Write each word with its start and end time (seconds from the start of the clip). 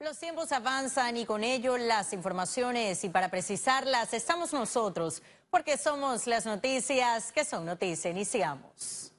Los 0.00 0.18
tiempos 0.18 0.50
avanzan 0.50 1.18
y 1.18 1.26
con 1.26 1.44
ello 1.44 1.76
las 1.76 2.14
informaciones 2.14 3.04
y 3.04 3.10
para 3.10 3.28
precisarlas 3.28 4.14
estamos 4.14 4.54
nosotros 4.54 5.22
porque 5.50 5.76
somos 5.76 6.26
las 6.26 6.46
noticias 6.46 7.30
que 7.32 7.44
son 7.44 7.66
noticias. 7.66 8.10
Iniciamos. 8.10 9.12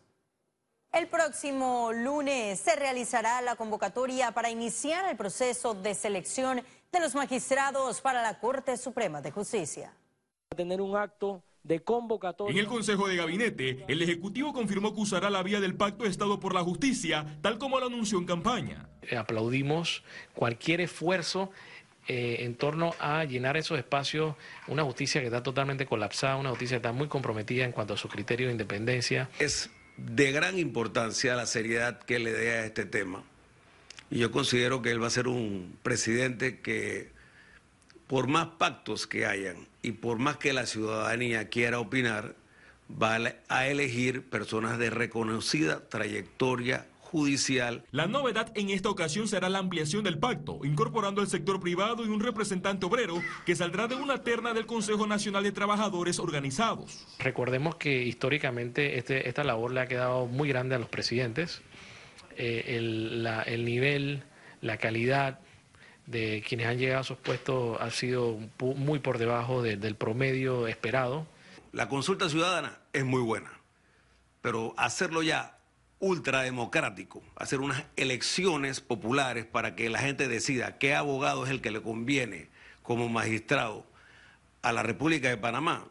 El 0.92 1.08
próximo 1.08 1.92
lunes 1.94 2.60
se 2.60 2.76
realizará 2.76 3.42
la 3.42 3.56
convocatoria 3.56 4.32
para 4.32 4.50
iniciar 4.50 5.08
el 5.08 5.16
proceso 5.16 5.76
de 5.76 5.94
selección 5.94 6.64
de 6.92 7.00
los 7.00 7.14
magistrados 7.14 8.02
para 8.02 8.24
la 8.24 8.40
Corte 8.40 8.76
Suprema 8.76 9.22
de 9.22 9.30
Justicia. 9.30 9.94
Tener 10.50 10.82
un 10.82 10.98
acto 10.98 11.44
de 11.64 11.82
convocatoria. 11.82 12.54
En 12.54 12.60
el 12.60 12.68
Consejo 12.68 13.08
de 13.08 13.16
Gabinete, 13.16 13.86
el 13.88 14.02
Ejecutivo 14.02 14.54
confirmó 14.54 14.94
que 14.94 15.02
usará 15.02 15.30
la 15.30 15.44
vía 15.44 15.60
del 15.60 15.76
Pacto 15.76 16.04
de 16.04 16.10
Estado 16.10 16.40
por 16.40 16.54
la 16.54 16.64
Justicia, 16.64 17.38
tal 17.42 17.58
como 17.58 17.80
lo 17.80 17.88
anunció 17.88 18.18
en 18.18 18.26
campaña. 18.26 18.90
Eh, 19.04 19.16
aplaudimos 19.16 20.04
cualquier 20.34 20.82
esfuerzo 20.82 21.52
eh, 22.08 22.38
en 22.40 22.56
torno 22.56 22.96
a 23.00 23.24
llenar 23.26 23.58
esos 23.58 23.78
espacios, 23.78 24.36
una 24.68 24.84
justicia 24.84 25.22
que 25.22 25.28
está 25.28 25.44
totalmente 25.44 25.86
colapsada, 25.86 26.38
una 26.38 26.50
justicia 26.50 26.76
que 26.76 26.88
está 26.88 26.94
muy 26.94 27.08
comprometida 27.08 27.64
en 27.64 27.72
cuanto 27.72 27.94
a 27.94 27.98
su 27.98 28.10
criterio 28.10 28.48
de 28.48 28.54
independencia. 28.54 29.30
Es 29.40 29.70
de 29.98 30.32
gran 30.32 30.58
importancia 30.58 31.36
la 31.36 31.46
seriedad 31.46 32.00
que 32.00 32.18
le 32.18 32.32
dé 32.32 32.52
a 32.52 32.66
este 32.66 32.86
tema. 32.86 33.24
Y 34.10 34.20
yo 34.20 34.32
considero 34.32 34.82
que 34.82 34.92
él 34.92 35.02
va 35.02 35.08
a 35.08 35.12
ser 35.12 35.28
un 35.28 35.78
presidente 35.84 36.60
que 36.60 37.12
por 38.12 38.28
más 38.28 38.48
pactos 38.58 39.08
que 39.08 39.26
hayan 39.26 39.70
y 39.82 39.94
por 39.94 40.20
más 40.20 40.36
que 40.36 40.52
la 40.52 40.66
ciudadanía 40.66 41.48
quiera 41.48 41.80
opinar, 41.80 42.36
va 43.02 43.18
a 43.48 43.68
elegir 43.68 44.30
personas 44.30 44.78
de 44.78 44.90
reconocida 44.90 45.88
trayectoria 45.88 46.88
judicial. 47.00 47.86
La 47.92 48.08
novedad 48.08 48.52
en 48.56 48.70
esta 48.70 48.90
ocasión 48.90 49.30
será 49.30 49.48
la 49.48 49.60
ampliación 49.60 50.04
del 50.04 50.18
pacto, 50.18 50.60
incorporando 50.66 51.22
el 51.22 51.30
sector 51.30 51.62
privado 51.62 52.04
y 52.04 52.10
un 52.10 52.20
representante 52.20 52.86
obrero 52.86 53.16
que 53.46 53.56
saldrá 53.56 53.88
de 53.88 53.96
una 53.96 54.18
terna 54.24 54.54
del 54.54 54.66
Consejo 54.66 55.08
Nacional 55.08 55.44
de 55.44 55.54
Trabajadores 55.54 56.20
Organizados. 56.20 57.08
Recordemos 57.18 57.76
que 57.78 58.04
históricamente 58.04 58.98
este, 58.98 59.30
esta 59.30 59.46
labor 59.46 59.72
le 59.72 59.80
ha 59.80 59.88
quedado 59.88 60.26
muy 60.26 60.50
grande 60.50 60.76
a 60.76 60.80
los 60.80 60.90
presidentes. 60.90 61.62
Eh, 62.36 62.76
el, 62.76 63.26
el 63.46 63.64
nivel, 63.64 64.24
la 64.60 64.76
calidad 64.76 65.40
de 66.12 66.44
quienes 66.48 66.68
han 66.68 66.78
llegado 66.78 67.00
a 67.00 67.02
esos 67.02 67.18
puestos 67.18 67.80
ha 67.82 67.90
sido 67.90 68.38
muy 68.60 69.00
por 69.00 69.18
debajo 69.18 69.62
del 69.62 69.96
promedio 69.96 70.68
esperado. 70.68 71.26
La 71.72 71.88
consulta 71.88 72.30
ciudadana 72.30 72.80
es 72.94 73.06
muy 73.06 73.22
buena, 73.22 73.52
pero 74.42 74.74
hacerlo 74.78 75.24
ya 75.24 75.58
ultrademocrático, 76.00 77.22
hacer 77.36 77.60
unas 77.60 77.84
elecciones 77.96 78.82
populares 78.82 79.46
para 79.46 79.76
que 79.76 79.90
la 79.90 80.00
gente 80.00 80.28
decida 80.28 80.78
qué 80.78 80.96
abogado 80.96 81.46
es 81.46 81.52
el 81.52 81.62
que 81.62 81.72
le 81.72 81.82
conviene 81.82 82.50
como 82.82 83.08
magistrado 83.08 83.86
a 84.62 84.72
la 84.74 84.84
República 84.84 85.30
de 85.30 85.38
Panamá, 85.38 85.88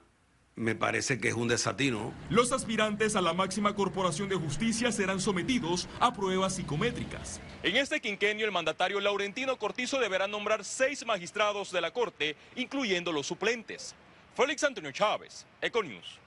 me 0.60 0.74
parece 0.74 1.18
que 1.18 1.28
es 1.28 1.34
un 1.34 1.48
desatino. 1.48 2.12
Los 2.28 2.52
aspirantes 2.52 3.16
a 3.16 3.22
la 3.22 3.32
máxima 3.32 3.74
corporación 3.74 4.28
de 4.28 4.36
justicia 4.36 4.92
serán 4.92 5.18
sometidos 5.18 5.88
a 6.00 6.12
pruebas 6.12 6.54
psicométricas. 6.54 7.40
En 7.62 7.76
este 7.76 8.00
quinquenio, 8.00 8.44
el 8.44 8.52
mandatario 8.52 9.00
Laurentino 9.00 9.58
Cortizo 9.58 9.98
deberá 9.98 10.28
nombrar 10.28 10.64
seis 10.64 11.04
magistrados 11.06 11.72
de 11.72 11.80
la 11.80 11.92
Corte, 11.92 12.36
incluyendo 12.56 13.10
los 13.10 13.26
suplentes. 13.26 13.94
Félix 14.36 14.62
Antonio 14.62 14.92
Chávez, 14.92 15.46
Econius. 15.62 16.18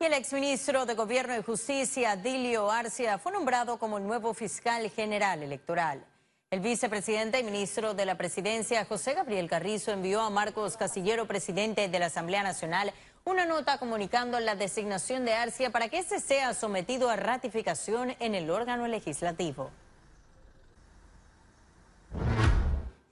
Y 0.00 0.04
el 0.04 0.14
exministro 0.14 0.86
de 0.86 0.94
Gobierno 0.94 1.38
y 1.38 1.42
Justicia, 1.42 2.16
Dilio 2.16 2.70
Arcia, 2.70 3.18
fue 3.18 3.30
nombrado 3.30 3.78
como 3.78 3.98
el 3.98 4.06
nuevo 4.06 4.34
fiscal 4.34 4.90
general 4.90 5.42
electoral. 5.42 6.04
El 6.52 6.58
vicepresidente 6.58 7.38
y 7.38 7.44
ministro 7.44 7.94
de 7.94 8.04
la 8.04 8.16
Presidencia, 8.16 8.84
José 8.84 9.14
Gabriel 9.14 9.48
Carrizo, 9.48 9.92
envió 9.92 10.20
a 10.20 10.30
Marcos 10.30 10.76
Casillero, 10.76 11.28
presidente 11.28 11.86
de 11.86 11.98
la 12.00 12.06
Asamblea 12.06 12.42
Nacional, 12.42 12.92
una 13.24 13.46
nota 13.46 13.78
comunicando 13.78 14.40
la 14.40 14.56
designación 14.56 15.24
de 15.24 15.32
Arcia 15.32 15.70
para 15.70 15.88
que 15.88 16.00
éste 16.00 16.18
sea 16.18 16.52
sometido 16.52 17.08
a 17.08 17.14
ratificación 17.14 18.16
en 18.18 18.34
el 18.34 18.50
órgano 18.50 18.88
legislativo. 18.88 19.70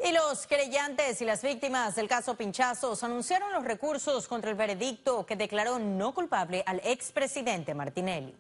Y 0.04 0.10
los 0.10 0.48
creyentes 0.48 1.22
y 1.22 1.24
las 1.24 1.40
víctimas 1.40 1.94
del 1.94 2.08
caso 2.08 2.34
Pinchazos 2.34 3.04
anunciaron 3.04 3.52
los 3.52 3.62
recursos 3.62 4.26
contra 4.26 4.50
el 4.50 4.56
veredicto 4.56 5.24
que 5.24 5.36
declaró 5.36 5.78
no 5.78 6.12
culpable 6.12 6.64
al 6.66 6.80
expresidente 6.82 7.72
Martinelli. 7.72 8.34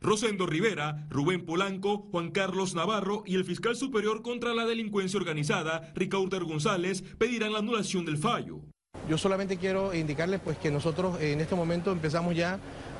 Rosendo 0.00 0.46
Rivera, 0.46 1.06
Rubén 1.10 1.44
Polanco, 1.44 2.08
Juan 2.10 2.30
Carlos 2.30 2.74
Navarro 2.74 3.22
y 3.26 3.34
el 3.36 3.44
fiscal 3.44 3.76
superior 3.76 4.22
contra 4.22 4.54
la 4.54 4.66
delincuencia 4.66 5.18
organizada, 5.18 5.92
Ricardo 5.94 6.46
González, 6.46 7.02
pedirán 7.18 7.52
la 7.52 7.60
anulación 7.60 8.04
del 8.04 8.18
fallo. 8.18 8.60
Yo 9.08 9.18
solamente 9.18 9.56
quiero 9.56 9.94
indicarles 9.94 10.40
pues, 10.40 10.58
que 10.58 10.70
nosotros 10.70 11.20
en 11.20 11.40
este 11.40 11.54
momento 11.54 11.92
empezamos 11.92 12.34
ya 12.34 12.58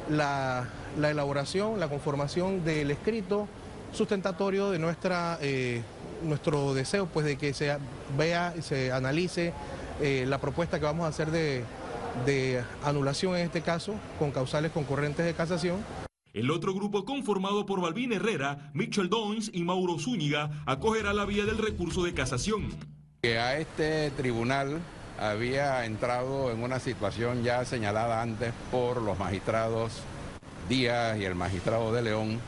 la, 0.08 0.68
elaboración, 0.96 1.80
la 1.80 1.88
conformación 1.88 2.64
del 2.64 2.90
escrito 2.90 3.48
sustentatorio 3.92 4.70
de 4.70 4.78
nuestra, 4.78 5.38
eh, 5.40 5.82
nuestro 6.22 6.74
deseo 6.74 7.06
pues, 7.06 7.26
de 7.26 7.36
que 7.36 7.52
se 7.52 7.76
vea 8.16 8.54
y 8.56 8.62
se 8.62 8.92
analice 8.92 9.52
eh, 10.00 10.24
la 10.28 10.38
propuesta 10.38 10.78
que 10.78 10.84
vamos 10.84 11.06
a 11.06 11.08
hacer 11.08 11.30
de, 11.30 11.64
de 12.24 12.62
anulación 12.84 13.34
en 13.36 13.42
este 13.42 13.62
caso 13.62 13.94
con 14.18 14.30
causales 14.30 14.70
concurrentes 14.70 15.26
de 15.26 15.34
casación. 15.34 16.05
El 16.36 16.50
otro 16.50 16.74
grupo 16.74 17.06
conformado 17.06 17.64
por 17.64 17.80
Balvin 17.80 18.12
Herrera, 18.12 18.70
Mitchell 18.74 19.08
Downs 19.08 19.50
y 19.54 19.64
Mauro 19.64 19.98
Zúñiga 19.98 20.50
acogerá 20.66 21.14
la 21.14 21.24
vía 21.24 21.46
del 21.46 21.56
recurso 21.56 22.04
de 22.04 22.12
casación. 22.12 22.68
a 23.22 23.56
este 23.56 24.10
tribunal 24.10 24.82
había 25.18 25.86
entrado 25.86 26.52
en 26.52 26.62
una 26.62 26.78
situación 26.78 27.42
ya 27.42 27.64
señalada 27.64 28.20
antes 28.20 28.52
por 28.70 29.00
los 29.00 29.18
magistrados 29.18 30.02
Díaz 30.68 31.18
y 31.18 31.24
el 31.24 31.36
magistrado 31.36 31.90
de 31.90 32.02
León, 32.02 32.38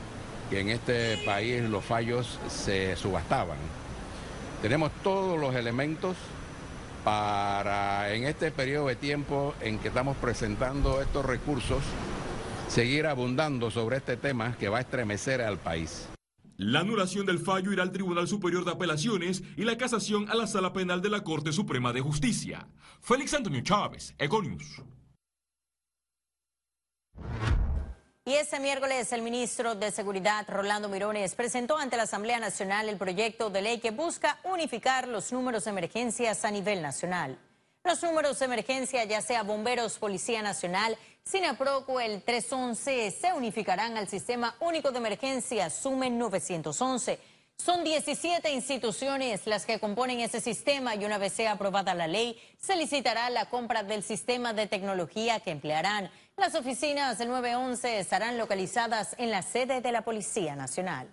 que 0.51 0.61
en 0.61 0.69
este 0.69 1.17
país 1.25 1.63
los 1.63 1.83
fallos 1.83 2.39
se 2.47 2.95
subastaban. 2.95 3.57
Tenemos 4.61 4.93
todos 5.03 5.41
los 5.41 5.55
elementos 5.55 6.15
para 7.05 8.13
en 8.13 8.25
este 8.25 8.51
periodo 8.51 8.89
de 8.89 8.97
tiempo 8.97 9.55
en 9.63 9.79
que 9.79 9.89
estamos 9.89 10.15
presentando 10.19 11.01
estos 11.01 11.25
recursos 11.25 11.81
seguir 12.69 13.07
abundando 13.07 13.71
sobre 13.71 13.97
este 13.97 14.17
tema 14.17 14.57
que 14.57 14.69
va 14.69 14.79
a 14.79 14.81
estremecer 14.83 15.41
al 15.41 15.59
país. 15.59 16.09
La 16.57 16.81
anulación 16.81 17.25
del 17.25 17.39
fallo 17.39 17.73
irá 17.73 17.83
al 17.83 17.93
Tribunal 17.93 18.27
Superior 18.27 18.65
de 18.65 18.73
Apelaciones 18.73 19.43
y 19.57 19.63
la 19.65 19.79
casación 19.79 20.29
a 20.29 20.35
la 20.35 20.47
Sala 20.47 20.73
Penal 20.73 21.01
de 21.01 21.09
la 21.09 21.23
Corte 21.23 21.53
Suprema 21.53 21.93
de 21.93 22.01
Justicia. 22.01 22.67
Félix 23.01 23.33
Antonio 23.35 23.61
Chávez, 23.63 24.15
Econius. 24.19 24.83
Y 28.25 28.35
este 28.35 28.61
miércoles 28.61 29.11
el 29.13 29.23
ministro 29.23 29.75
de 29.75 29.91
Seguridad, 29.91 30.45
Rolando 30.49 30.89
Mirones, 30.91 31.35
presentó 31.35 31.79
ante 31.79 31.97
la 31.97 32.03
Asamblea 32.03 32.39
Nacional 32.39 32.89
el 32.89 32.99
proyecto 32.99 33.49
de 33.49 33.63
ley 33.63 33.79
que 33.79 33.91
busca 33.91 34.39
unificar 34.45 35.09
los 35.09 35.33
números 35.33 35.65
de 35.65 35.71
emergencias 35.71 36.45
a 36.45 36.51
nivel 36.51 36.83
nacional. 36.83 37.39
Los 37.85 38.03
números 38.03 38.39
de 38.39 38.45
emergencia, 38.45 39.05
ya 39.05 39.23
sea 39.23 39.45
bomberos, 39.45 39.99
Policía 39.99 40.43
Nacional, 40.43 40.99
SINAPROC 41.31 41.87
o 41.91 42.01
el 42.01 42.23
311, 42.23 43.11
se 43.11 43.35
unificarán 43.35 43.99
al 43.99 44.09
Sistema 44.09 44.57
Único 44.61 44.93
de 44.93 44.97
Emergencia 44.97 45.69
SUME 45.69 46.09
911. 46.09 47.19
Son 47.55 47.85
17 47.85 48.51
instituciones 48.51 49.47
las 49.47 49.67
que 49.67 49.79
componen 49.79 50.21
ese 50.21 50.41
sistema 50.41 50.95
y 50.95 51.05
una 51.05 51.19
vez 51.19 51.35
sea 51.35 51.53
aprobada 51.53 51.93
la 51.93 52.07
ley, 52.07 52.41
se 52.59 52.77
licitará 52.77 53.29
la 53.29 53.51
compra 53.51 53.83
del 53.83 54.03
sistema 54.03 54.55
de 54.55 54.69
tecnología 54.69 55.41
que 55.41 55.51
emplearán. 55.51 56.11
Las 56.39 56.55
oficinas 56.55 57.19
del 57.19 57.29
911 57.29 57.99
estarán 57.99 58.39
localizadas 58.39 59.15
en 59.19 59.31
la 59.31 59.43
sede 59.43 59.83
de 59.83 59.93
la 59.93 60.01
Policía 60.01 60.57
Nacional. 60.57 61.13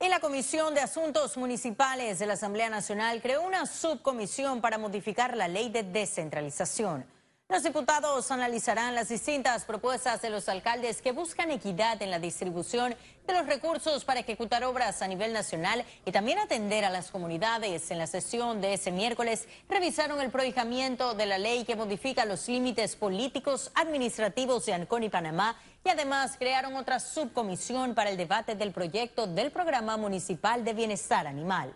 Y 0.00 0.08
la 0.08 0.20
Comisión 0.20 0.74
de 0.74 0.80
Asuntos 0.80 1.36
Municipales 1.36 2.20
de 2.20 2.26
la 2.26 2.34
Asamblea 2.34 2.70
Nacional 2.70 3.20
creó 3.20 3.42
una 3.42 3.66
subcomisión 3.66 4.60
para 4.60 4.78
modificar 4.78 5.36
la 5.36 5.48
ley 5.48 5.70
de 5.70 5.82
descentralización. 5.82 7.17
Los 7.50 7.62
diputados 7.62 8.30
analizarán 8.30 8.94
las 8.94 9.08
distintas 9.08 9.64
propuestas 9.64 10.20
de 10.20 10.28
los 10.28 10.50
alcaldes 10.50 11.00
que 11.00 11.12
buscan 11.12 11.50
equidad 11.50 12.02
en 12.02 12.10
la 12.10 12.18
distribución 12.18 12.94
de 13.26 13.32
los 13.32 13.46
recursos 13.46 14.04
para 14.04 14.20
ejecutar 14.20 14.64
obras 14.64 15.00
a 15.00 15.08
nivel 15.08 15.32
nacional 15.32 15.82
y 16.04 16.12
también 16.12 16.38
atender 16.40 16.84
a 16.84 16.90
las 16.90 17.10
comunidades. 17.10 17.90
En 17.90 17.96
la 17.96 18.06
sesión 18.06 18.60
de 18.60 18.74
ese 18.74 18.90
miércoles 18.90 19.48
revisaron 19.66 20.20
el 20.20 20.30
prohijamiento 20.30 21.14
de 21.14 21.24
la 21.24 21.38
ley 21.38 21.64
que 21.64 21.74
modifica 21.74 22.26
los 22.26 22.46
límites 22.48 22.96
políticos 22.96 23.72
administrativos 23.74 24.66
de 24.66 24.74
Ancón 24.74 25.04
y 25.04 25.08
Panamá 25.08 25.56
y 25.82 25.88
además 25.88 26.36
crearon 26.38 26.76
otra 26.76 27.00
subcomisión 27.00 27.94
para 27.94 28.10
el 28.10 28.18
debate 28.18 28.56
del 28.56 28.72
proyecto 28.72 29.26
del 29.26 29.50
Programa 29.52 29.96
Municipal 29.96 30.66
de 30.66 30.74
Bienestar 30.74 31.26
Animal. 31.26 31.72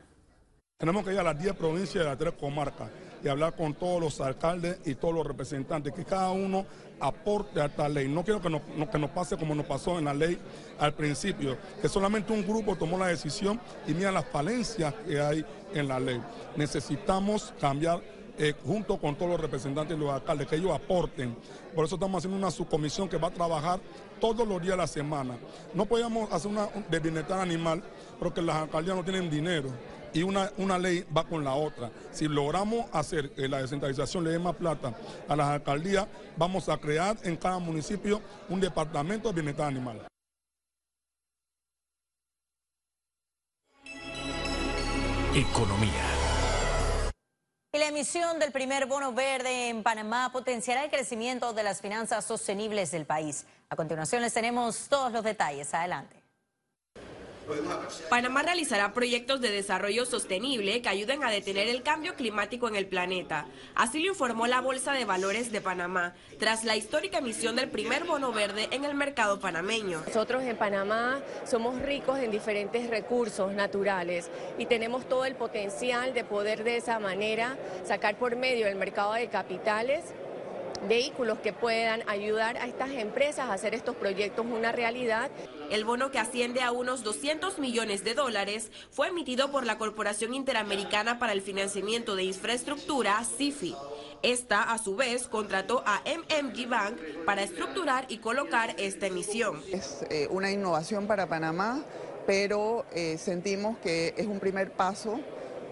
Tenemos 0.76 1.02
que 1.02 1.14
ir 1.14 1.18
a 1.18 1.22
las 1.22 1.38
10 1.38 1.54
provincias 1.56 2.04
de 2.04 2.10
las 2.10 2.18
tres 2.18 2.34
comarcas 2.34 2.90
y 3.22 3.28
hablar 3.28 3.54
con 3.54 3.74
todos 3.74 4.00
los 4.00 4.20
alcaldes 4.20 4.78
y 4.84 4.94
todos 4.94 5.14
los 5.14 5.26
representantes, 5.26 5.92
que 5.92 6.04
cada 6.04 6.30
uno 6.30 6.66
aporte 7.00 7.60
a 7.60 7.66
esta 7.66 7.88
ley. 7.88 8.08
No 8.08 8.24
quiero 8.24 8.40
que 8.40 8.50
nos, 8.50 8.62
que 8.90 8.98
nos 8.98 9.10
pase 9.10 9.36
como 9.36 9.54
nos 9.54 9.66
pasó 9.66 9.98
en 9.98 10.06
la 10.06 10.14
ley 10.14 10.38
al 10.78 10.94
principio, 10.94 11.56
que 11.80 11.88
solamente 11.88 12.32
un 12.32 12.46
grupo 12.46 12.76
tomó 12.76 12.98
la 12.98 13.08
decisión 13.08 13.60
y 13.86 13.94
mira 13.94 14.12
las 14.12 14.24
falencias 14.26 14.94
que 15.06 15.20
hay 15.20 15.44
en 15.74 15.88
la 15.88 16.00
ley. 16.00 16.20
Necesitamos 16.56 17.54
cambiar 17.60 18.00
eh, 18.38 18.54
junto 18.64 18.98
con 18.98 19.14
todos 19.14 19.32
los 19.32 19.40
representantes 19.40 19.96
y 19.96 20.00
los 20.00 20.10
alcaldes, 20.10 20.48
que 20.48 20.56
ellos 20.56 20.72
aporten. 20.72 21.36
Por 21.74 21.84
eso 21.84 21.96
estamos 21.96 22.18
haciendo 22.18 22.38
una 22.38 22.50
subcomisión 22.50 23.08
que 23.08 23.18
va 23.18 23.28
a 23.28 23.32
trabajar 23.32 23.80
todos 24.20 24.46
los 24.48 24.60
días 24.60 24.72
de 24.72 24.78
la 24.78 24.86
semana. 24.86 25.36
No 25.74 25.84
podemos 25.84 26.32
hacer 26.32 26.50
una 26.50 26.68
de 26.88 26.98
bienestar 27.00 27.40
animal 27.40 27.82
porque 28.18 28.40
las 28.40 28.56
alcaldías 28.56 28.96
no 28.96 29.04
tienen 29.04 29.28
dinero 29.28 29.68
y 30.12 30.22
una, 30.22 30.50
una 30.56 30.78
ley 30.78 31.04
va 31.16 31.24
con 31.24 31.44
la 31.44 31.54
otra. 31.54 31.90
Si 32.10 32.28
logramos 32.28 32.86
hacer 32.92 33.30
que 33.30 33.48
la 33.48 33.60
descentralización 33.60 34.24
le 34.24 34.30
dé 34.30 34.38
más 34.38 34.56
plata 34.56 34.94
a 35.28 35.36
las 35.36 35.48
alcaldías, 35.48 36.06
vamos 36.36 36.68
a 36.68 36.76
crear 36.76 37.16
en 37.22 37.36
cada 37.36 37.58
municipio 37.58 38.20
un 38.48 38.60
departamento 38.60 39.28
de 39.28 39.34
bienestar 39.34 39.68
animal. 39.68 40.06
Economía. 45.34 46.22
Y 47.74 47.78
la 47.78 47.88
emisión 47.88 48.38
del 48.38 48.52
primer 48.52 48.84
bono 48.84 49.14
verde 49.14 49.70
en 49.70 49.82
Panamá 49.82 50.30
potenciará 50.30 50.84
el 50.84 50.90
crecimiento 50.90 51.54
de 51.54 51.62
las 51.62 51.80
finanzas 51.80 52.26
sostenibles 52.26 52.90
del 52.90 53.06
país. 53.06 53.46
A 53.70 53.76
continuación 53.76 54.20
les 54.20 54.34
tenemos 54.34 54.88
todos 54.90 55.10
los 55.10 55.24
detalles. 55.24 55.72
Adelante. 55.72 56.21
Panamá 58.08 58.42
realizará 58.42 58.92
proyectos 58.92 59.40
de 59.40 59.50
desarrollo 59.50 60.06
sostenible 60.06 60.82
que 60.82 60.88
ayuden 60.88 61.24
a 61.24 61.30
detener 61.30 61.68
el 61.68 61.82
cambio 61.82 62.14
climático 62.14 62.68
en 62.68 62.76
el 62.76 62.86
planeta. 62.86 63.46
Así 63.74 64.02
lo 64.02 64.10
informó 64.10 64.46
la 64.46 64.60
Bolsa 64.60 64.92
de 64.92 65.04
Valores 65.04 65.52
de 65.52 65.60
Panamá, 65.60 66.14
tras 66.38 66.64
la 66.64 66.76
histórica 66.76 67.18
emisión 67.18 67.56
del 67.56 67.70
primer 67.70 68.04
bono 68.04 68.32
verde 68.32 68.68
en 68.70 68.84
el 68.84 68.94
mercado 68.94 69.40
panameño. 69.40 70.02
Nosotros 70.06 70.42
en 70.42 70.56
Panamá 70.56 71.20
somos 71.44 71.80
ricos 71.82 72.18
en 72.18 72.30
diferentes 72.30 72.88
recursos 72.88 73.52
naturales 73.52 74.30
y 74.58 74.66
tenemos 74.66 75.08
todo 75.08 75.24
el 75.24 75.34
potencial 75.34 76.14
de 76.14 76.24
poder 76.24 76.64
de 76.64 76.76
esa 76.76 76.98
manera 76.98 77.56
sacar 77.86 78.16
por 78.16 78.36
medio 78.36 78.66
del 78.66 78.76
mercado 78.76 79.14
de 79.14 79.28
capitales 79.28 80.04
vehículos 80.88 81.38
que 81.38 81.52
puedan 81.52 82.08
ayudar 82.08 82.56
a 82.56 82.66
estas 82.66 82.90
empresas 82.90 83.48
a 83.48 83.52
hacer 83.52 83.74
estos 83.74 83.96
proyectos 83.96 84.46
una 84.46 84.72
realidad. 84.72 85.30
El 85.70 85.84
bono 85.84 86.10
que 86.10 86.18
asciende 86.18 86.60
a 86.60 86.72
unos 86.72 87.02
200 87.02 87.58
millones 87.58 88.04
de 88.04 88.14
dólares 88.14 88.70
fue 88.90 89.08
emitido 89.08 89.50
por 89.50 89.64
la 89.64 89.78
Corporación 89.78 90.34
Interamericana 90.34 91.18
para 91.18 91.32
el 91.32 91.42
Financiamiento 91.42 92.16
de 92.16 92.24
Infraestructura, 92.24 93.22
CIFI. 93.24 93.74
Esta, 94.22 94.62
a 94.62 94.78
su 94.78 94.94
vez, 94.94 95.26
contrató 95.28 95.82
a 95.84 96.02
MMG 96.04 96.68
Bank 96.68 96.96
para 97.26 97.42
estructurar 97.42 98.06
y 98.08 98.18
colocar 98.18 98.74
esta 98.78 99.06
emisión. 99.06 99.60
Es 99.72 100.04
eh, 100.10 100.28
una 100.30 100.50
innovación 100.50 101.06
para 101.06 101.26
Panamá, 101.26 101.82
pero 102.26 102.84
eh, 102.92 103.18
sentimos 103.18 103.78
que 103.78 104.14
es 104.16 104.26
un 104.26 104.38
primer 104.38 104.72
paso 104.72 105.20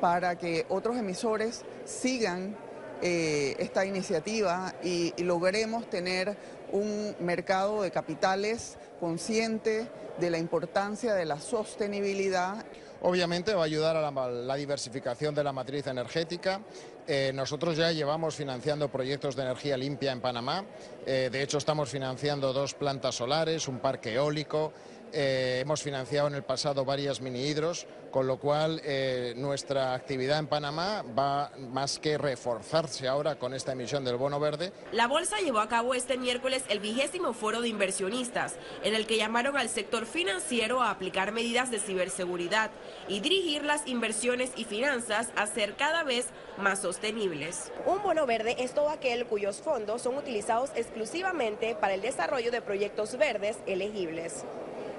para 0.01 0.37
que 0.37 0.67
otros 0.69 0.97
emisores 0.97 1.65
sigan 1.85 2.57
eh, 3.03 3.57
esta 3.59 3.85
iniciativa 3.87 4.75
y, 4.83 5.13
logremos 5.23 5.89
tener 5.89 6.37
un 6.73 7.15
mercado 7.21 7.83
de 7.83 7.91
capitales 7.91 8.77
consciente 8.99 9.89
de 10.19 10.31
la 10.31 10.39
importancia 10.39 11.15
de 11.15 11.25
la 11.25 11.41
sostenibilidad. 11.41 12.65
Obviamente 13.03 13.55
va 13.55 13.63
a 13.63 13.65
ayudar 13.65 13.97
a 13.97 14.11
la, 14.11 14.57
diversificación 14.57 15.35
de 15.35 15.43
la 15.43 15.53
matriz 15.53 15.87
energética. 15.87 16.61
Eh, 17.07 17.33
nosotros 17.35 17.77
ya 17.77 17.91
llevamos 17.93 18.37
financiando 18.37 18.91
proyectos 18.91 19.35
de 19.35 19.43
energía 19.43 19.77
limpia 19.77 20.13
en 20.13 20.21
Panamá. 20.21 20.65
Eh, 21.07 21.31
de 21.33 21.43
hecho, 21.43 21.59
estamos 21.59 21.89
financiando 21.89 22.53
dos 22.53 22.75
plantas 22.75 23.15
solares, 23.15 23.67
un 23.69 23.79
parque 23.79 24.15
eólico. 24.15 24.73
Hemos 25.13 25.83
financiado 25.83 26.29
en 26.29 26.35
el 26.35 26.43
pasado 26.43 26.85
varias 26.85 27.21
mini 27.21 27.47
hidros 27.47 27.87
con 28.11 28.27
lo 28.27 28.39
cual 28.39 28.81
eh, 28.85 29.35
nuestra 29.37 29.95
actividad 29.95 30.39
en 30.39 30.47
Panamá 30.47 31.05
va 31.19 31.53
más 31.59 31.99
que 31.99 32.19
reforzarse 32.19 33.09
ahora 33.09 33.37
con 33.37 33.55
esta 33.55 33.73
emisión 33.73 34.05
del 34.05 34.17
bono 34.17 34.41
verde. 34.41 34.73
La 34.93 35.07
bolsa 35.07 35.39
llevó 35.39 35.61
a 35.61 35.69
cabo 35.69 35.95
este 35.95 36.19
miércoles 36.19 36.65
el 36.69 36.81
vigésimo 36.81 37.33
foro 37.33 37.61
de 37.61 37.69
inversionistas, 37.69 38.57
en 38.83 38.95
el 38.95 39.07
que 39.07 39.17
llamaron 39.17 39.57
al 39.57 39.69
sector 39.69 40.07
financiero 40.07 40.83
a 40.83 40.91
aplicar 40.91 41.33
medidas 41.33 41.71
de 41.71 41.79
ciberseguridad 41.79 42.71
y 43.09 43.21
dirigir 43.21 43.65
las 43.65 43.87
inversiones 43.87 44.51
y 44.57 44.65
finanzas 44.65 45.31
a 45.37 45.47
ser 45.47 45.77
cada 45.77 46.03
vez 46.03 46.27
más 46.59 46.81
sostenibles. 46.81 47.73
Un 47.87 48.03
bono 48.03 48.27
verde 48.27 48.57
es 48.59 48.75
todo 48.75 48.91
aquel 48.91 49.27
cuyos 49.27 49.61
fondos 49.61 50.03
son 50.03 50.17
utilizados 50.17 50.71
exclusivamente 50.75 51.75
para 51.75 51.95
el 51.95 52.03
desarrollo 52.03 52.51
de 52.51 52.63
proyectos 52.63 53.17
verdes 53.17 53.59
elegibles. 53.67 54.45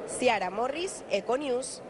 Ciara 0.07 0.50
Morris, 0.50 1.03
Econews, 1.09 1.81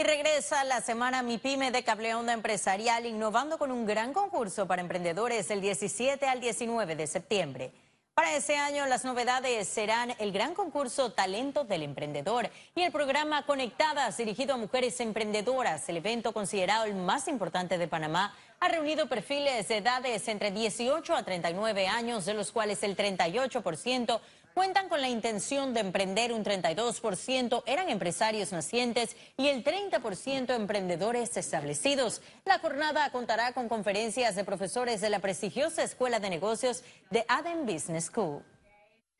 Y 0.00 0.04
regresa 0.04 0.62
la 0.62 0.80
semana 0.80 1.24
Mi 1.24 1.38
Pyme 1.38 1.72
de 1.72 1.82
Cable 1.82 2.14
Onda 2.14 2.32
Empresarial, 2.32 3.04
innovando 3.04 3.58
con 3.58 3.72
un 3.72 3.84
gran 3.84 4.12
concurso 4.12 4.68
para 4.68 4.80
emprendedores 4.80 5.50
el 5.50 5.60
17 5.60 6.24
al 6.24 6.40
19 6.40 6.94
de 6.94 7.06
septiembre. 7.08 7.72
Para 8.14 8.36
ese 8.36 8.56
año 8.56 8.86
las 8.86 9.04
novedades 9.04 9.66
serán 9.66 10.14
el 10.18 10.32
gran 10.32 10.54
concurso 10.54 11.12
Talento 11.12 11.64
del 11.64 11.82
Emprendedor 11.82 12.50
y 12.74 12.82
el 12.82 12.90
programa 12.92 13.44
Conectadas 13.46 14.16
dirigido 14.16 14.54
a 14.54 14.56
mujeres 14.56 15.00
emprendedoras. 15.00 15.88
El 15.88 15.98
evento 15.98 16.32
considerado 16.32 16.84
el 16.84 16.94
más 16.94 17.26
importante 17.26 17.78
de 17.78 17.88
Panamá 17.88 18.36
ha 18.60 18.68
reunido 18.68 19.08
perfiles 19.08 19.68
de 19.68 19.76
edades 19.76 20.26
entre 20.26 20.50
18 20.50 21.14
a 21.14 21.22
39 21.22 21.86
años, 21.86 22.24
de 22.24 22.34
los 22.34 22.50
cuales 22.50 22.82
el 22.82 22.96
38% 22.96 24.20
cuentan 24.58 24.88
con 24.88 25.00
la 25.00 25.08
intención 25.08 25.72
de 25.72 25.78
emprender, 25.78 26.32
un 26.32 26.42
32% 26.42 27.62
eran 27.64 27.88
empresarios 27.90 28.50
nacientes 28.50 29.14
y 29.36 29.46
el 29.46 29.62
30% 29.62 30.52
emprendedores 30.52 31.36
establecidos. 31.36 32.22
La 32.44 32.58
jornada 32.58 33.08
contará 33.12 33.52
con 33.52 33.68
conferencias 33.68 34.34
de 34.34 34.42
profesores 34.42 35.00
de 35.00 35.10
la 35.10 35.20
prestigiosa 35.20 35.84
Escuela 35.84 36.18
de 36.18 36.30
Negocios 36.30 36.82
de 37.08 37.24
Aden 37.28 37.66
Business 37.66 38.06
School. 38.06 38.42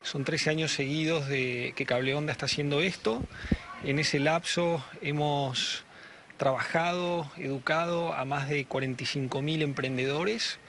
Son 0.01 0.25
13 0.25 0.49
años 0.49 0.73
seguidos 0.73 1.29
de 1.29 1.71
que 1.73 1.85
Cable 1.85 2.15
Onda 2.15 2.33
está 2.33 2.45
haciendo 2.45 2.81
esto. 2.81 3.21
En 3.85 3.97
ese 3.97 4.19
lapso 4.19 4.83
hemos 5.01 5.85
trabajado, 6.35 7.31
educado 7.37 8.11
a 8.11 8.25
más 8.25 8.49
de 8.49 8.65
45 8.65 9.41
mil 9.41 9.61
emprendedores 9.61 10.59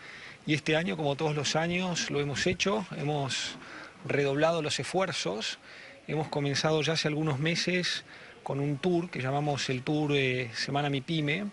y 0.46 0.54
este 0.54 0.76
año, 0.76 0.96
como 0.96 1.16
todos 1.16 1.34
los 1.34 1.56
años, 1.56 2.08
lo 2.08 2.20
hemos 2.20 2.46
hecho. 2.46 2.86
Hemos 2.96 3.58
redoblado 4.04 4.62
los 4.62 4.78
esfuerzos. 4.80 5.58
Hemos 6.06 6.28
comenzado 6.28 6.82
ya 6.82 6.94
hace 6.94 7.08
algunos 7.08 7.38
meses 7.38 8.04
con 8.42 8.60
un 8.60 8.78
tour 8.78 9.10
que 9.10 9.20
llamamos 9.20 9.68
el 9.70 9.82
Tour 9.82 10.12
Semana 10.54 10.90
Mi 10.90 11.00
Pyme, 11.00 11.46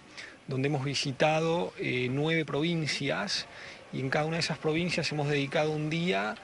donde 0.48 0.68
hemos 0.68 0.86
visitado 0.86 1.74
eh, 1.78 2.08
nueve 2.10 2.46
provincias 2.46 3.46
y 3.94 4.00
en 4.00 4.10
cada 4.10 4.26
una 4.26 4.38
de 4.38 4.42
esas 4.42 4.58
provincias 4.58 5.12
hemos 5.12 5.28
dedicado 5.30 5.72
un 5.72 5.90
día 5.90 6.36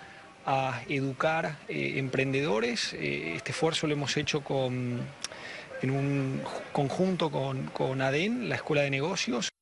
a 0.45 0.81
educar 0.89 1.57
eh, 1.69 1.93
emprendedores. 1.97 2.93
Eh, 2.93 3.33
este 3.35 3.51
esfuerzo 3.51 3.87
lo 3.87 3.93
hemos 3.93 4.15
hecho 4.17 4.43
con, 4.43 4.99
en 5.81 5.91
un 5.91 6.41
conjunto 6.71 7.31
con, 7.31 7.67
con 7.67 8.01
ADEN, 8.01 8.49
la 8.49 8.55
Escuela 8.55 8.83
de 8.83 8.89
Negocios. 8.89 9.52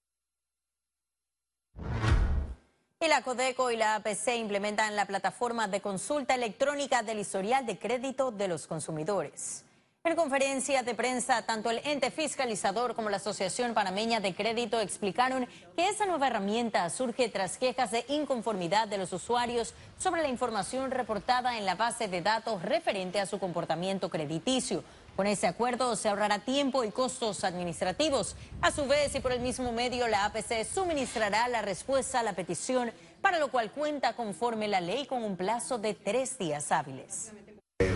La 3.12 3.24
Codeco 3.24 3.72
y 3.72 3.76
la 3.76 3.96
APC 3.96 4.38
implementan 4.38 4.96
la 4.96 5.06
plataforma 5.06 5.68
de 5.68 5.82
consulta 5.82 6.34
electrónica 6.34 7.04
del 7.04 7.20
historial 7.20 7.66
de 7.66 7.78
crédito 7.78 8.32
de 8.32 8.48
los 8.48 8.68
consumidores. 8.68 9.66
En 10.06 10.16
conferencia 10.16 10.82
de 10.82 10.96
prensa, 10.96 11.46
tanto 11.46 11.70
el 11.70 11.82
ente 11.84 12.10
fiscalizador 12.10 12.96
como 12.96 13.10
la 13.10 13.18
Asociación 13.18 13.74
Panameña 13.74 14.22
de 14.22 14.34
Crédito 14.34 14.80
explicaron 14.80 15.46
que 15.76 15.90
esa 15.90 16.06
nueva 16.06 16.28
herramienta 16.28 16.90
surge 16.90 17.28
tras 17.28 17.58
quejas 17.58 17.92
de 17.92 18.06
inconformidad 18.08 18.88
de 18.88 18.98
los 18.98 19.12
usuarios 19.12 19.74
sobre 20.00 20.22
la 20.22 20.30
información 20.30 20.90
reportada 20.90 21.58
en 21.58 21.66
la 21.66 21.76
base 21.76 22.08
de 22.08 22.22
datos 22.22 22.64
referente 22.64 23.20
a 23.20 23.26
su 23.26 23.40
comportamiento 23.40 24.10
crediticio. 24.10 24.86
Con 25.16 25.28
ese 25.28 25.48
acuerdo 25.48 25.96
se 25.96 26.10
ahorrará 26.10 26.40
tiempo 26.40 26.84
y 26.84 26.92
costos 26.92 27.44
administrativos. 27.44 28.36
A 28.62 28.72
su 28.72 28.88
vez, 28.88 29.14
y 29.14 29.20
por 29.20 29.32
el 29.34 29.42
mismo 29.42 29.72
medio, 29.72 30.08
la 30.08 30.26
APC 30.26 30.66
suministrará 30.66 31.48
la 31.48 31.62
respuesta 31.62 32.22
a 32.22 32.24
la 32.24 32.34
petición, 32.34 32.92
para 33.22 33.38
lo 33.38 33.50
cual 33.50 33.72
cuenta 33.72 34.16
conforme 34.16 34.68
la 34.68 34.82
ley 34.82 35.06
con 35.06 35.24
un 35.24 35.36
plazo 35.36 35.78
de 35.78 35.94
tres 35.94 36.38
días 36.38 36.72
hábiles. 36.72 37.32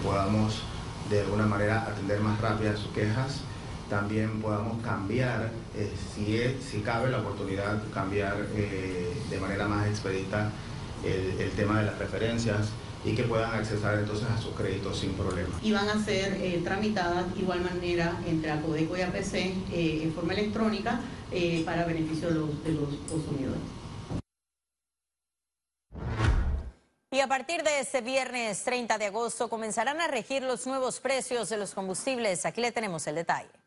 podamos 0.04 0.62
de 1.10 1.22
alguna 1.22 1.46
manera 1.46 1.84
atender 1.84 2.20
más 2.20 2.40
rápidas 2.42 2.80
sus 2.80 2.92
quejas, 2.92 3.42
también 3.90 4.42
podamos 4.42 4.84
cambiar, 4.84 5.52
eh, 5.76 5.92
si, 6.14 6.58
si 6.60 6.82
cabe 6.82 7.10
la 7.10 7.20
oportunidad, 7.20 7.78
cambiar 7.94 8.36
eh, 8.56 9.16
de 9.30 9.40
manera 9.40 9.68
más 9.68 9.88
expedita 9.88 10.50
el, 11.04 11.40
el 11.40 11.52
tema 11.52 11.80
de 11.80 11.86
las 11.86 11.96
preferencias 11.96 12.70
y 13.06 13.16
que 13.16 13.24
puedan 13.24 13.54
accesar 13.54 14.00
entonces 14.00 14.28
a 14.28 14.38
sus 14.42 14.54
créditos 14.56 15.00
sin 15.00 15.14
problema. 15.14 15.60
Y 15.62 15.72
van 15.72 15.88
a 15.88 16.04
ser 16.04 16.34
eh, 16.42 16.60
tramitadas 16.64 17.34
de 17.36 17.42
igual 17.42 17.62
manera 17.62 18.20
entre 18.26 18.52
ACODECO 18.52 18.98
y 18.98 19.02
APC 19.02 19.34
eh, 19.36 20.04
en 20.04 20.14
forma 20.14 20.34
electrónica 20.34 21.00
eh, 21.32 21.62
para 21.64 21.86
beneficio 21.86 22.30
de 22.30 22.36
los, 22.36 22.64
de 22.64 22.72
los 22.72 22.90
consumidores. 23.10 23.62
Y 27.12 27.20
a 27.22 27.28
partir 27.28 27.64
de 27.64 27.80
este 27.80 28.02
viernes 28.02 28.64
30 28.64 28.98
de 28.98 29.06
agosto 29.06 29.48
comenzarán 29.50 30.02
a 30.02 30.08
regir 30.08 30.44
los 30.44 30.68
nuevos 30.68 31.00
precios 31.00 31.48
de 31.50 31.58
los 31.58 31.74
combustibles. 31.74 32.46
Aquí 32.46 32.60
le 32.60 32.74
tenemos 32.74 33.08
el 33.08 33.16
detalle. 33.16 33.65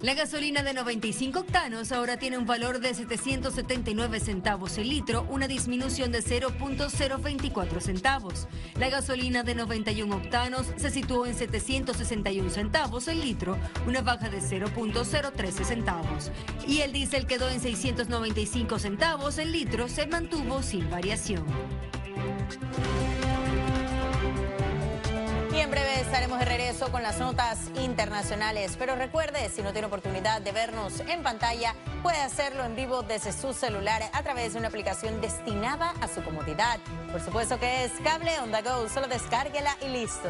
La 0.00 0.14
gasolina 0.14 0.62
de 0.62 0.74
95 0.74 1.38
octanos 1.40 1.92
ahora 1.92 2.18
tiene 2.18 2.36
un 2.36 2.46
valor 2.46 2.80
de 2.80 2.92
779 2.92 4.20
centavos 4.20 4.76
el 4.76 4.88
litro, 4.88 5.26
una 5.30 5.48
disminución 5.48 6.12
de 6.12 6.22
0.024 6.22 7.80
centavos. 7.80 8.48
La 8.76 8.90
gasolina 8.90 9.42
de 9.42 9.54
91 9.54 10.14
octanos 10.14 10.66
se 10.76 10.90
situó 10.90 11.26
en 11.26 11.34
761 11.34 12.50
centavos 12.50 13.08
el 13.08 13.20
litro, 13.20 13.56
una 13.86 14.02
baja 14.02 14.28
de 14.28 14.40
0.013 14.40 15.64
centavos. 15.64 16.30
Y 16.66 16.80
el 16.80 16.92
diésel 16.92 17.26
quedó 17.26 17.48
en 17.48 17.60
695 17.60 18.78
centavos 18.78 19.38
el 19.38 19.52
litro, 19.52 19.88
se 19.88 20.06
mantuvo 20.06 20.62
sin 20.62 20.90
variación. 20.90 21.44
Estaremos 26.14 26.38
de 26.38 26.44
regreso 26.44 26.92
con 26.92 27.02
las 27.02 27.18
notas 27.18 27.58
internacionales. 27.74 28.76
Pero 28.78 28.94
recuerde, 28.94 29.48
si 29.48 29.62
no 29.62 29.72
tiene 29.72 29.88
oportunidad 29.88 30.40
de 30.40 30.52
vernos 30.52 31.00
en 31.08 31.24
pantalla, 31.24 31.74
puede 32.04 32.18
hacerlo 32.18 32.64
en 32.64 32.76
vivo 32.76 33.02
desde 33.02 33.32
su 33.32 33.52
celular 33.52 34.00
a 34.12 34.22
través 34.22 34.52
de 34.52 34.60
una 34.60 34.68
aplicación 34.68 35.20
destinada 35.20 35.92
a 36.00 36.06
su 36.06 36.22
comodidad. 36.22 36.78
Por 37.10 37.20
supuesto 37.20 37.58
que 37.58 37.86
es 37.86 37.92
Cable 38.04 38.38
On 38.38 38.52
The 38.52 38.62
Go, 38.62 38.88
solo 38.88 39.08
descárguela 39.08 39.76
y 39.82 39.88
listo. 39.88 40.28